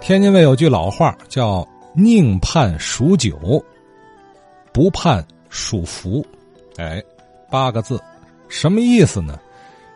[0.00, 3.62] 天津卫有句老话叫“宁盼数九，
[4.72, 6.24] 不盼数福”，
[6.76, 7.02] 哎，
[7.50, 8.00] 八个字，
[8.48, 9.38] 什么意思呢？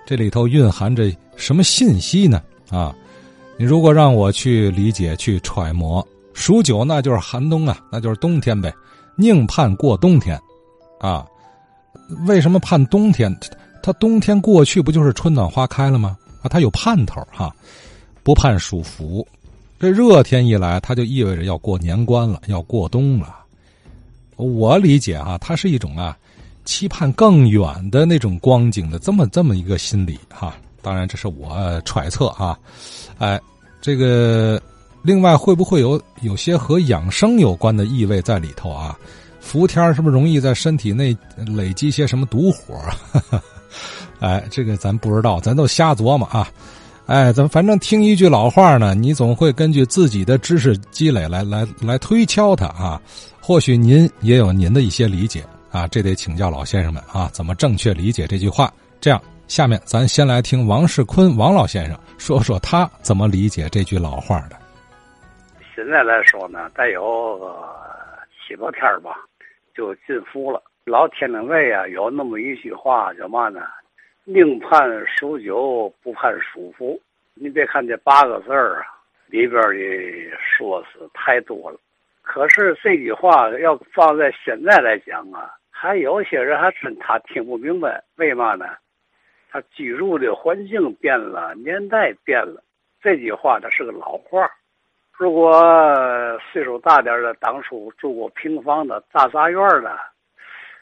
[0.07, 2.41] 这里头蕴含着什么信息呢？
[2.71, 2.95] 啊，
[3.57, 8.73] 你如果让我去理解、去揣摩，数九那就是寒冬啊，那就是冬天呗。
[9.17, 10.41] 宁盼过冬天，
[11.01, 11.27] 啊，
[12.27, 13.35] 为什么盼冬天？
[13.83, 16.17] 它冬天过去不就是春暖花开了吗？
[16.43, 17.53] 啊，它有盼头哈。
[18.23, 19.25] 不盼暑伏，
[19.79, 23.37] 这热天一来，它就意味着要过年关了，要过冬了。
[24.37, 26.17] 我理解啊，它是一种啊。
[26.65, 32.59] 期盼更远的那种光景的这么这么一个心理哈，当然这是我揣测啊，
[33.19, 33.41] 哎，
[33.81, 34.61] 这个
[35.01, 38.99] 另外会不会有有些和养生有关的意味在里头啊？
[39.39, 42.75] 伏天是不是容易在身体内累积些什么毒火？
[44.19, 46.51] 哎，这个咱不知道，咱都瞎琢磨啊。
[47.07, 53.01] 哎，咱反正听一句老话呢，你总会根据自己的知识积累来来来推敲它啊。
[53.41, 55.45] 或许您也有您的一些理解。
[55.71, 58.73] 啊，这得请教老先生们啊，怎么正确理解这句话？
[58.99, 64.57] 这样，下面咱先来听王世坤王老先生说说他怎么理解这句老话的。
[65.75, 67.39] 现在来说呢，再有
[68.49, 69.17] 七八天吧，
[69.77, 70.63] 就进伏了。
[70.87, 73.61] 老天津卫啊，有那么一句话叫嘛呢？
[74.25, 76.99] 宁盼数九，不盼数伏。
[77.39, 78.87] 你别看这八个字儿啊，
[79.27, 81.79] 里边的说是太多了。
[82.23, 85.53] 可是这句话要放在现在来讲啊。
[85.71, 88.65] 还有些人还真他听不明白，为嘛呢？
[89.51, 92.63] 他居住的环境变了，年代变了。
[93.03, 94.51] 这句话呢是个老话。
[95.13, 95.53] 如果
[96.51, 99.99] 岁数大点的，当初住过平房的大杂院的，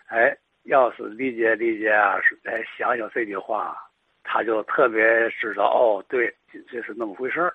[0.07, 3.77] 哎，要是理解理解啊，哎，想想这句话，
[4.25, 6.35] 他就特别知道哦，对，
[6.69, 7.55] 这是那么回事儿。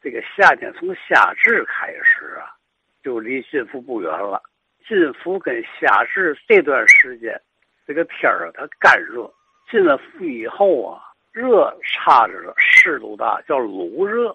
[0.00, 2.54] 这个夏天从夏至开始啊，
[3.02, 4.42] 就离幸福不远了。
[4.86, 7.40] 进伏跟夏至这段时间，
[7.86, 9.24] 这个天儿啊，它干热；
[9.70, 11.02] 进了伏以后啊，
[11.32, 14.34] 热差着湿度大，叫卤热。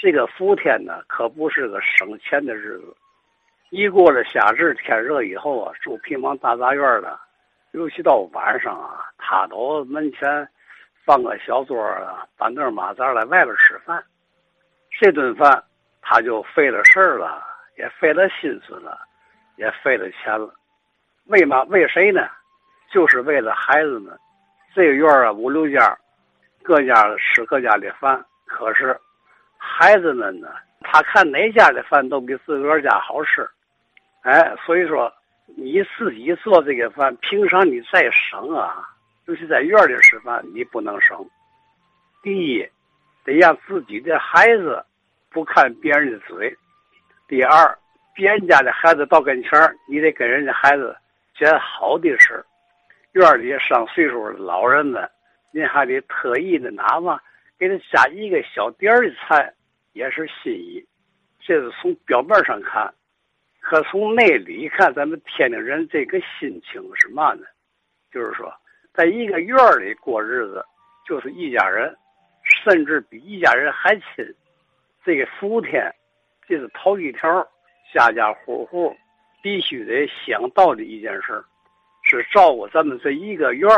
[0.00, 2.96] 这个伏天呢，可不是个省钱的日子。
[3.70, 7.18] 一过了夏至，天热以后啊，住平房大杂院的，
[7.72, 10.48] 尤其到晚上啊，他都门前
[11.04, 14.02] 放个小桌啊，板凳马扎在外边吃饭。
[14.90, 15.62] 这顿饭
[16.00, 17.42] 他就费了事儿了，
[17.76, 18.98] 也费了心思了。
[19.56, 20.52] 也费了钱了，
[21.26, 21.62] 为嘛？
[21.64, 22.26] 为谁呢？
[22.90, 24.18] 就是为了孩子们。
[24.74, 25.96] 这个院啊，五六家，
[26.62, 28.24] 各家吃各家的饭。
[28.46, 28.98] 可是
[29.58, 30.48] 孩子们呢，
[30.80, 33.48] 他看哪家的饭都比自个儿家好吃。
[34.22, 35.12] 哎，所以说
[35.54, 38.88] 你自己做这个饭，平常你再省啊，
[39.26, 41.24] 尤其在院里吃饭，你不能省。
[42.22, 42.68] 第一，
[43.24, 44.84] 得让自己的孩子
[45.30, 46.56] 不看别人的嘴。
[47.28, 47.78] 第二。
[48.14, 50.94] 别人家的孩子到跟前儿，你得跟人家孩子
[51.34, 52.44] 讲好的事。
[53.12, 55.10] 院里上岁数的老人们，
[55.50, 57.18] 您还得特意的拿嘛
[57.58, 59.50] 给他加一个小点儿的菜，
[59.94, 60.86] 也是心意。
[61.40, 62.92] 这是从表面上看，
[63.62, 67.46] 可从内里看，咱们天津人这个心情是嘛呢？
[68.12, 68.52] 就是说，
[68.94, 70.64] 在一个院里过日子，
[71.06, 71.94] 就是一家人，
[72.44, 74.24] 甚至比一家人还亲。
[75.04, 75.92] 这个福天，
[76.46, 77.46] 这是头一条。
[77.92, 78.96] 家家户户
[79.42, 81.44] 必须得想到的一件事，
[82.02, 83.68] 是照顾咱们这一个院，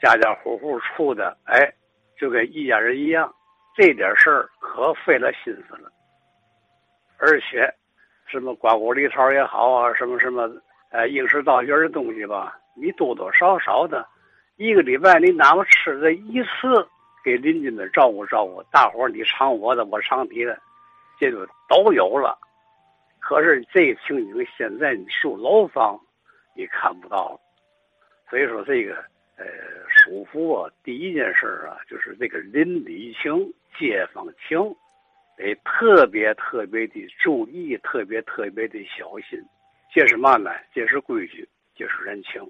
[0.00, 1.72] 家家户户处的，哎，
[2.16, 3.32] 就跟一家人一样。
[3.74, 5.90] 这点事儿可费了心思了。
[7.18, 7.68] 而且，
[8.26, 10.48] 什么瓜果梨桃也好啊，什么什么，
[10.90, 14.06] 哎，应时到节的东西吧，你多多少少的，
[14.56, 16.88] 一个礼拜你哪怕吃这一次，
[17.22, 20.58] 给邻居们照顾照顾，大伙儿你尝我的，我尝你的，
[21.20, 22.38] 这就都有了。
[23.20, 26.00] 可是这情景现在你住楼房，
[26.54, 27.40] 你看不到了。
[28.30, 28.94] 所以说这个
[29.36, 29.44] 呃，
[29.88, 34.58] 舒服啊，第一件事啊，就是这个邻里情、街坊情，
[35.36, 39.38] 得特别特别的注意，特别特别的小心。
[39.92, 40.50] 这是嘛呢？
[40.72, 42.42] 这是规矩，这是人情。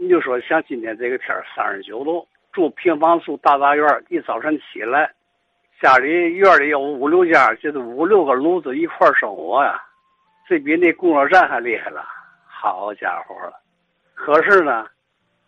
[0.00, 5.12] 你就说像今天这个天三十九度，住平房住大杂院一早晨起来，
[5.78, 9.78] 家里院里有五六家，就是五六个炉子一块生火呀。
[10.48, 12.02] 这比那供热站还厉害了，
[12.46, 13.60] 好家伙了！
[14.14, 14.86] 可是呢，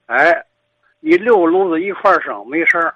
[0.04, 0.44] 哎，
[1.00, 2.94] 你六个炉子一块生没事儿，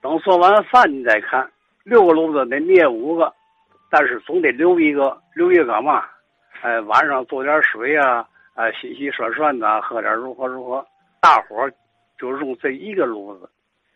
[0.00, 1.50] 等做完饭你再看，
[1.82, 3.34] 六个炉子得灭五个，
[3.90, 6.04] 但是总得留一个，留一个干嘛？
[6.62, 8.24] 哎，晚上做点水啊，
[8.58, 10.84] 啊，洗洗涮涮的，喝点如何如何。
[11.20, 11.72] 大伙儿
[12.18, 13.48] 就用这一个炉子，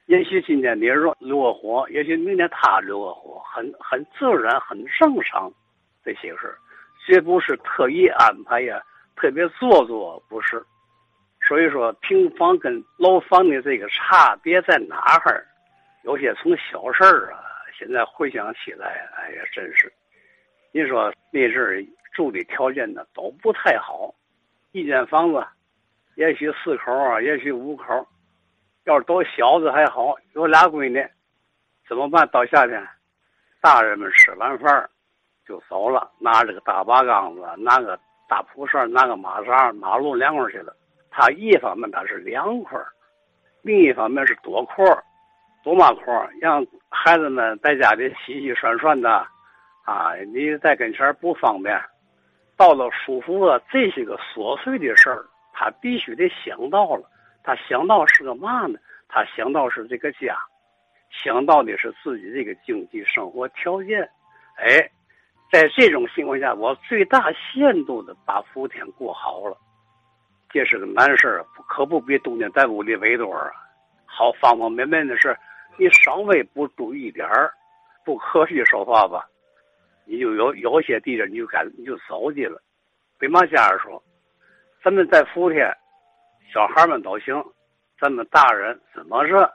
[0.06, 5.53] 也许今天你若留个火，也许明天他留个火，很很自然，很正常，
[6.05, 6.56] 这些事
[7.05, 8.81] 绝不是特意安排呀，
[9.17, 10.64] 特别做作，不是。
[11.49, 14.94] 所以说，平房跟楼房的这个差别在哪
[15.26, 15.44] 儿？
[16.05, 17.43] 有些从小事儿啊，
[17.76, 19.93] 现在回想起来，哎呀，真是。
[20.70, 24.14] 你说那阵儿住的条件呢都不太好，
[24.72, 25.46] 一间房子，
[26.16, 27.84] 也许四口啊，也许五口，
[28.84, 31.06] 要是都小子还好，有俩闺女，
[31.86, 32.26] 怎么办？
[32.28, 32.82] 到夏天，
[33.60, 34.88] 大人们吃完饭
[35.46, 40.75] 就走了，拿着个大把缸子，拿个大蒲扇，拿个马扎，马路凉快去了。
[41.10, 42.80] 他一方面他是凉快，
[43.60, 44.84] 另一方面是躲阔
[45.62, 49.10] 躲嘛阔让孩子们在家里洗洗涮涮的，
[49.84, 51.78] 啊，你在跟前不方便。
[52.62, 57.11] 到了舒服了，这些个琐碎的事儿，他必须得想到了。
[57.43, 58.79] 他想到是个嘛呢？
[59.09, 60.38] 他想到是这个家，
[61.11, 64.09] 想到的是自己这个经济生活条件。
[64.59, 64.88] 哎，
[65.50, 69.56] 在这种情况下，我最大限度的把福田过好了。
[70.49, 73.50] 这是个难事儿，可不比冬天在屋里围多啊。
[74.06, 75.37] 好方方面面的事，
[75.76, 77.53] 你稍微不注意点儿，
[78.05, 79.26] 不科学说话吧，
[80.12, 82.61] 你就有有些地方你就敢你就走去了。
[83.19, 84.03] 对嘛家人说，
[84.85, 85.75] 咱们在福田，
[86.53, 87.43] 小孩们都行，
[87.99, 89.50] 咱们大人怎么着，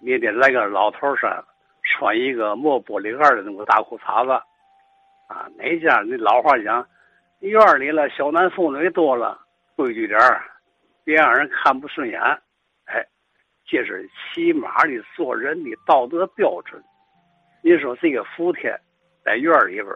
[0.00, 1.44] 你得来个老头衫，
[1.84, 4.32] 穿一个磨玻璃盖的那个大裤衩子，
[5.28, 6.88] 啊，哪家那老话讲，
[7.40, 9.38] 院里了小男妇女多了。
[9.76, 10.42] 规矩点儿，
[11.04, 12.18] 别让人看不顺眼。
[12.86, 13.06] 哎，
[13.66, 16.82] 这是起码的做人的道德标准。
[17.62, 18.74] 你说这个福田
[19.24, 19.86] 在院里边，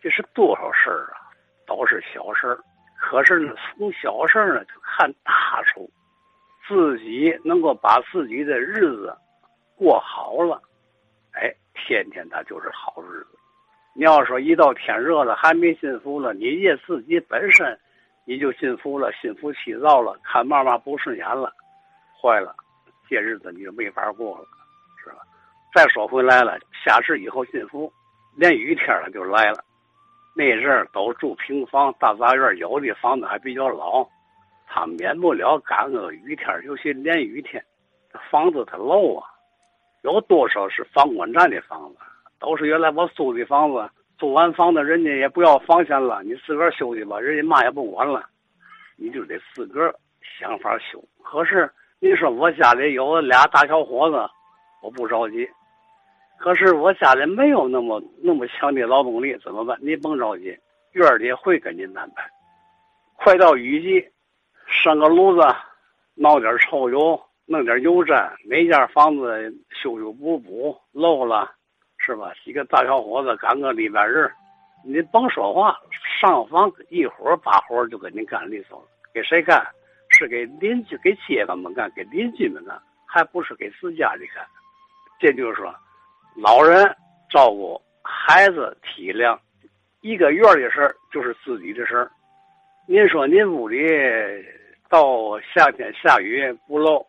[0.00, 1.20] 这是多少事儿啊？
[1.66, 2.58] 都是小事儿。
[2.98, 5.90] 可是呢，从小事儿呢就看大处，
[6.66, 9.16] 自己能够把自己的日子
[9.76, 10.60] 过好了，
[11.32, 13.38] 哎，天天他就是好日子。
[13.94, 17.78] 你要说一到天热了还没幸福了，你也自己本身。
[18.24, 21.50] 你就心浮了，心浮气躁了，看妈妈不顺眼了，
[22.20, 22.54] 坏了，
[23.08, 24.44] 这日子你就没法过了，
[25.02, 25.22] 是吧？
[25.74, 27.90] 再说回来了，下世以后幸福，
[28.38, 29.64] 连雨天了就来了。
[30.32, 34.06] 那阵儿都住平房大杂院，有的房子还比较老，
[34.68, 37.60] 他免不了赶个雨天，尤其连雨天，
[38.30, 39.26] 房子它漏啊。
[40.02, 41.96] 有多少是房管站的房子？
[42.38, 43.90] 都是原来我租的房子。
[44.16, 48.24] 租完房子，人家也不要房钱了，你自个儿修去吧，人家嘛也不管了，
[48.96, 49.92] 你就得自个儿
[50.38, 51.02] 想法修。
[51.24, 51.68] 可是
[51.98, 54.16] 你说我家里有俩大小伙子，
[54.80, 55.48] 我不着急。
[56.38, 59.78] 可是我家里没有那么那么强的劳动力，怎么办？
[59.82, 60.56] 你甭着急，
[60.92, 62.28] 院里会给您安排。
[63.16, 64.08] 快到雨季，
[64.66, 65.46] 生个炉子，
[66.14, 71.52] 闹点臭油，弄点油毡，每家房子修修补补，漏了。
[72.00, 72.32] 是吧？
[72.42, 74.30] 几个大小伙子赶个礼拜日，
[74.82, 75.76] 你甭说话，
[76.18, 78.86] 上房一会儿把活就给您干利索了。
[79.12, 79.66] 给谁干？
[80.10, 84.42] 是给邻居、给街坊们干，给邻居们干，还不是给自家的干。
[85.20, 85.74] 这就是说，
[86.36, 86.84] 老人
[87.30, 89.38] 照顾孩子体谅，
[90.00, 92.10] 一个院的事儿就是自己的事儿。
[92.86, 93.86] 您说您屋里
[94.88, 97.04] 到夏天下雨不漏，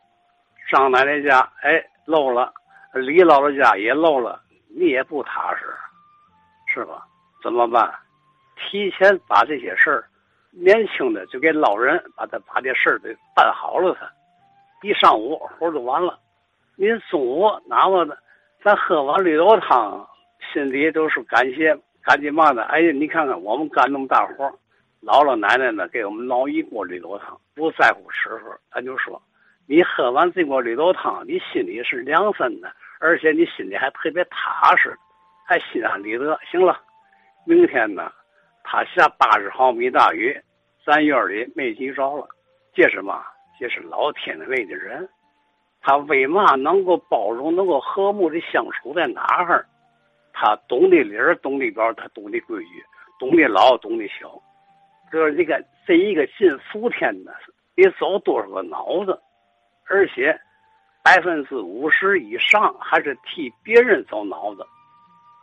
[0.72, 2.52] 张奶奶家哎漏了，
[2.94, 4.42] 李姥姥家也漏了。
[4.72, 5.66] 你也不踏实，
[6.72, 7.04] 是吧？
[7.42, 7.92] 怎么办？
[8.56, 10.06] 提前把这些事儿，
[10.52, 14.12] 年轻的就给老人把他把这事儿给办好了，他
[14.88, 16.20] 一上午活就完了。
[16.76, 18.16] 您中午哪怕的，
[18.62, 20.06] 咱喝碗绿豆汤，
[20.52, 21.74] 心里都是感谢，
[22.04, 22.64] 感激嘛的。
[22.64, 24.46] 哎呀，你看看我们干那么大活，
[25.02, 29.22] 姥姥奶奶呢给我们熬一锅绿豆汤，不在乎吃喝，咱就说，
[29.66, 32.70] 你喝完这锅绿豆汤，你心里是凉身的。
[33.02, 34.94] 而且你心里还特别踏实，
[35.48, 36.38] 还心安理得。
[36.52, 36.78] 行了，
[37.46, 38.12] 明天呢，
[38.62, 40.38] 他下八十毫米大雨，
[40.86, 42.28] 咱院里没急着了。
[42.74, 43.24] 这是嘛？
[43.58, 45.08] 这是老天为的人，
[45.82, 49.66] 他为嘛能够包容、能够和睦的相处在哪儿？
[50.34, 52.84] 他懂得理儿，懂得表，他懂得规矩，
[53.20, 54.42] 懂得老，懂得小。
[55.12, 57.34] 就是这个这一个进福天的，
[57.76, 59.20] 得走多少个脑子，
[59.88, 60.40] 而且。
[61.02, 64.66] 百分之五十以上还是替别人走脑子，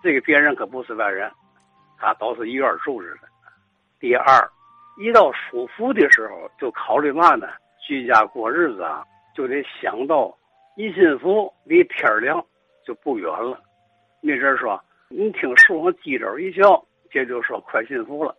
[0.02, 1.33] 这个别人可不是外人，
[1.99, 3.23] 他都是一院住着的。
[3.99, 4.49] 第二，
[4.99, 7.49] 一到舒服的时候，就考虑嘛呢？
[7.81, 9.02] 居家过日子啊，
[9.37, 10.35] 就得想到
[10.76, 12.43] 一幸福离天亮
[12.87, 13.61] 就不远了。
[14.23, 18.35] 那阵说，你听树上鸡爪一叫，这就说快幸福了，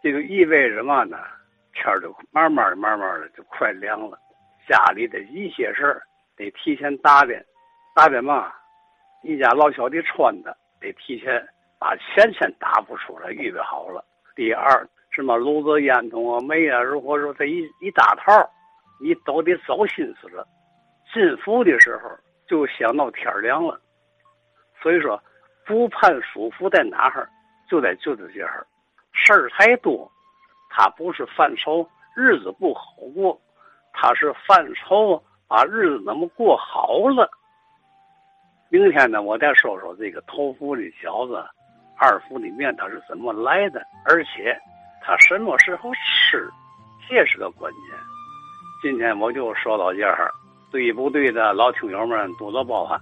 [0.00, 1.18] 这就意味着嘛呢？
[1.74, 4.18] 天就慢慢的、慢慢的就快凉了。
[4.68, 6.02] 家里的一些事儿。
[6.36, 7.44] 得提前打点，
[7.96, 8.52] 打点嘛，
[9.24, 11.44] 一家老小的穿的得提前
[11.80, 14.04] 把钱先打不出来，预备好了。
[14.36, 18.48] 第二，什么炉子、烟筒啊、煤啊，如果说这一一大套，
[19.00, 20.46] 你都得走心思了。
[21.12, 22.10] 进府的时候
[22.46, 23.80] 就想到天凉了，
[24.82, 25.20] 所以说
[25.66, 27.28] 不盼舒服在哪儿，
[27.68, 28.66] 就在就在这儿，
[29.12, 30.10] 事儿太多，
[30.70, 32.82] 他不是犯愁日子不好
[33.14, 33.40] 过，
[33.92, 37.30] 他是犯愁把日子怎么过好了。
[38.70, 41.42] 明天呢，我再说说这个头伏的饺子，
[41.98, 44.54] 二伏的面它是怎么来的，而且
[45.00, 46.50] 它什么时候吃，
[47.08, 47.98] 这是个关键。
[48.80, 50.32] 今天我就说到这儿，
[50.70, 53.00] 对不对的老听友们多多包涵。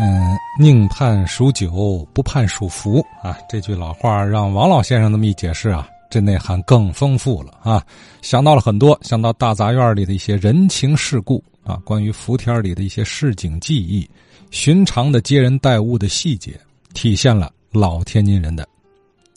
[0.00, 3.38] 嗯，宁盼数九，不盼数福啊！
[3.48, 5.88] 这句老话让王老先生那么一解释啊。
[6.10, 7.84] 这内涵更丰富了啊！
[8.20, 14.08] 想到了很多，想到大杂院里的一些人情世故啊，关于福天里的一些市井记忆，
[14.50, 16.58] 寻常的接人待物的细节，
[16.94, 18.68] 体现了老天津人的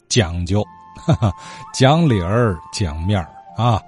[0.08, 0.64] 讲究，
[0.98, 1.32] 哈哈，
[1.72, 3.80] 讲理儿讲面儿啊。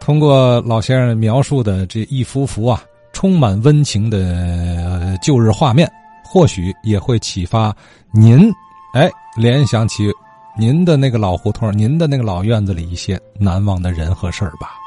[0.00, 2.82] 通过老先生描述的这一幅幅啊，
[3.12, 5.90] 充满温情的旧日画面，
[6.24, 7.74] 或许也会启发
[8.12, 8.52] 您，
[8.94, 10.10] 哎，联想起。
[10.56, 14.83] 您的那个老胡同，您的那个老院子里一些难忘的人和事儿吧。